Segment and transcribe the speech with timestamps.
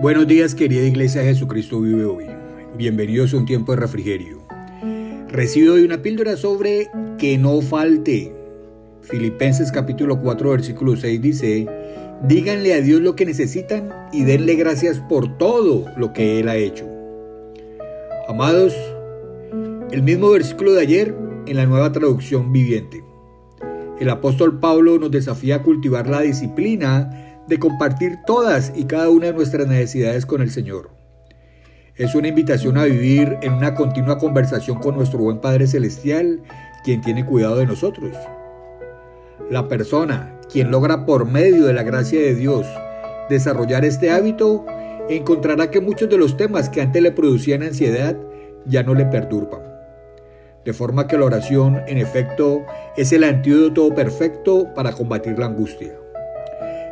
[0.00, 2.26] Buenos días querida Iglesia Jesucristo vive hoy.
[2.76, 4.38] Bienvenidos a un tiempo de refrigerio.
[5.26, 6.88] Recibo hoy una píldora sobre
[7.18, 8.32] que no falte.
[9.02, 11.66] Filipenses capítulo 4 versículo 6 dice,
[12.22, 16.54] díganle a Dios lo que necesitan y denle gracias por todo lo que Él ha
[16.54, 16.86] hecho.
[18.28, 18.76] Amados,
[19.90, 21.14] el mismo versículo de ayer
[21.46, 23.02] en la nueva traducción viviente.
[23.98, 29.26] El apóstol Pablo nos desafía a cultivar la disciplina de compartir todas y cada una
[29.26, 30.90] de nuestras necesidades con el Señor.
[31.96, 36.42] Es una invitación a vivir en una continua conversación con nuestro buen Padre Celestial,
[36.84, 38.14] quien tiene cuidado de nosotros.
[39.50, 42.66] La persona, quien logra por medio de la gracia de Dios
[43.28, 44.64] desarrollar este hábito,
[45.08, 48.16] encontrará que muchos de los temas que antes le producían ansiedad
[48.66, 49.60] ya no le perturban.
[50.64, 52.64] De forma que la oración, en efecto,
[52.96, 55.92] es el antídoto perfecto para combatir la angustia.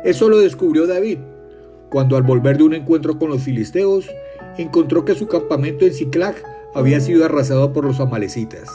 [0.03, 1.19] Eso lo descubrió David,
[1.89, 4.09] cuando al volver de un encuentro con los filisteos,
[4.57, 6.35] encontró que su campamento en Ciclag
[6.75, 8.69] había sido arrasado por los amalecitas.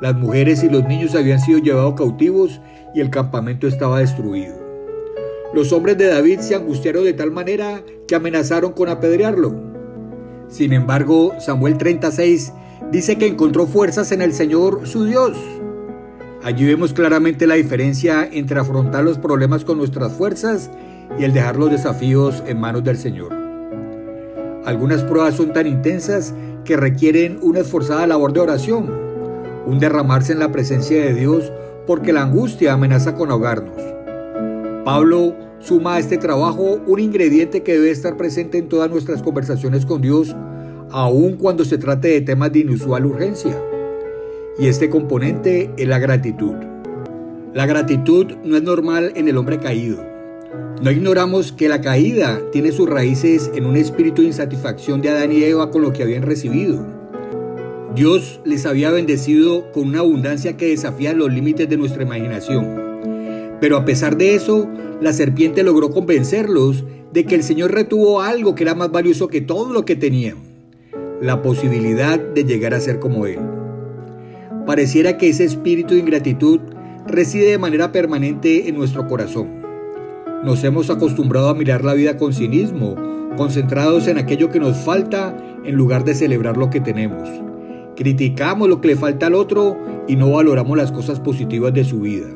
[0.00, 2.60] Las mujeres y los niños habían sido llevados cautivos
[2.94, 4.54] y el campamento estaba destruido.
[5.54, 9.54] Los hombres de David se angustiaron de tal manera que amenazaron con apedrearlo.
[10.48, 12.52] Sin embargo, Samuel 36
[12.92, 15.38] dice que encontró fuerzas en el Señor su Dios
[16.46, 20.70] Allí vemos claramente la diferencia entre afrontar los problemas con nuestras fuerzas
[21.18, 23.34] y el dejar los desafíos en manos del Señor.
[24.64, 28.88] Algunas pruebas son tan intensas que requieren una esforzada labor de oración,
[29.66, 31.50] un derramarse en la presencia de Dios
[31.84, 33.82] porque la angustia amenaza con ahogarnos.
[34.84, 39.84] Pablo suma a este trabajo un ingrediente que debe estar presente en todas nuestras conversaciones
[39.84, 40.36] con Dios,
[40.92, 43.60] aun cuando se trate de temas de inusual urgencia
[44.58, 46.54] y este componente es la gratitud.
[47.52, 50.04] La gratitud no es normal en el hombre caído.
[50.82, 55.32] No ignoramos que la caída tiene sus raíces en un espíritu de insatisfacción de Adán
[55.32, 56.84] y Eva con lo que habían recibido.
[57.94, 63.56] Dios les había bendecido con una abundancia que desafía los límites de nuestra imaginación.
[63.58, 64.68] Pero a pesar de eso,
[65.00, 69.40] la serpiente logró convencerlos de que el Señor retuvo algo que era más valioso que
[69.40, 70.36] todo lo que tenían,
[71.22, 73.55] la posibilidad de llegar a ser como Él.
[74.66, 76.58] Pareciera que ese espíritu de ingratitud
[77.06, 79.62] reside de manera permanente en nuestro corazón.
[80.42, 82.96] Nos hemos acostumbrado a mirar la vida con cinismo,
[83.36, 87.28] concentrados en aquello que nos falta en lugar de celebrar lo que tenemos.
[87.94, 89.76] Criticamos lo que le falta al otro
[90.08, 92.26] y no valoramos las cosas positivas de su vida.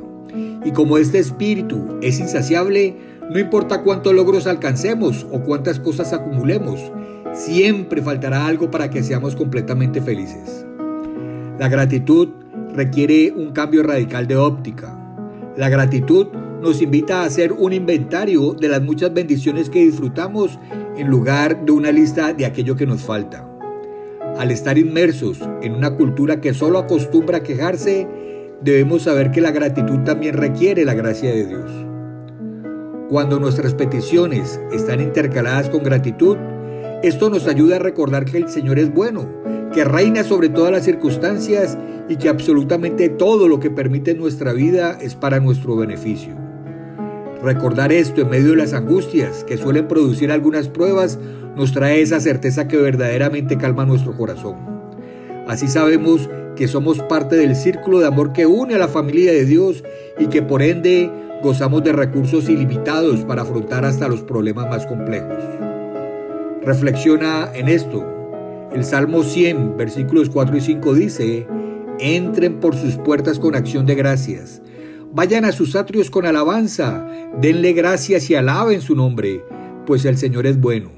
[0.64, 2.96] Y como este espíritu es insaciable,
[3.28, 6.92] no importa cuántos logros alcancemos o cuántas cosas acumulemos,
[7.32, 10.66] siempre faltará algo para que seamos completamente felices.
[11.60, 12.28] La gratitud
[12.74, 14.98] requiere un cambio radical de óptica.
[15.58, 16.28] La gratitud
[16.62, 20.58] nos invita a hacer un inventario de las muchas bendiciones que disfrutamos
[20.96, 23.46] en lugar de una lista de aquello que nos falta.
[24.38, 28.08] Al estar inmersos en una cultura que solo acostumbra a quejarse,
[28.62, 31.70] debemos saber que la gratitud también requiere la gracia de Dios.
[33.10, 36.38] Cuando nuestras peticiones están intercaladas con gratitud,
[37.02, 39.28] esto nos ayuda a recordar que el Señor es bueno
[39.72, 44.98] que reina sobre todas las circunstancias y que absolutamente todo lo que permite nuestra vida
[45.00, 46.34] es para nuestro beneficio.
[47.42, 51.18] Recordar esto en medio de las angustias que suelen producir algunas pruebas
[51.56, 54.56] nos trae esa certeza que verdaderamente calma nuestro corazón.
[55.46, 59.46] Así sabemos que somos parte del círculo de amor que une a la familia de
[59.46, 59.84] Dios
[60.18, 61.10] y que por ende
[61.42, 65.42] gozamos de recursos ilimitados para afrontar hasta los problemas más complejos.
[66.62, 68.19] Reflexiona en esto
[68.72, 71.46] el Salmo 100, versículos 4 y 5 dice,
[71.98, 74.62] entren por sus puertas con acción de gracias,
[75.12, 77.06] vayan a sus atrios con alabanza,
[77.40, 79.44] denle gracias y alaben su nombre,
[79.86, 80.92] pues el Señor es bueno.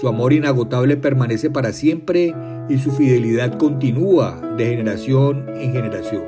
[0.00, 2.34] Su amor inagotable permanece para siempre
[2.68, 6.24] y su fidelidad continúa de generación en generación.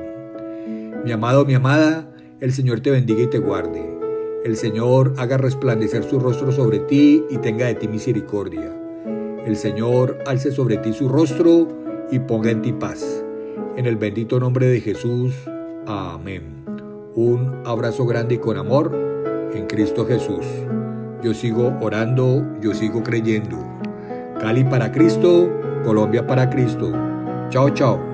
[1.05, 2.09] Mi amado, mi amada,
[2.41, 3.83] el Señor te bendiga y te guarde.
[4.45, 8.82] El Señor haga resplandecer su rostro sobre ti y tenga de ti misericordia.
[9.47, 11.67] El Señor alce sobre ti su rostro
[12.11, 13.25] y ponga en ti paz.
[13.77, 15.35] En el bendito nombre de Jesús.
[15.87, 16.65] Amén.
[17.15, 18.93] Un abrazo grande y con amor
[19.53, 20.47] en Cristo Jesús.
[21.23, 23.59] Yo sigo orando, yo sigo creyendo.
[24.41, 25.51] Cali para Cristo,
[25.85, 26.93] Colombia para Cristo.
[27.51, 28.12] Chao, chao.